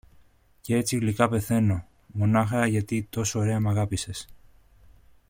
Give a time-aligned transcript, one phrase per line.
[0.63, 4.27] κ’ έτσι γλυκά πεθαίνω, μονάχα γιατί τόσο ωραία μ’ αγάπησες.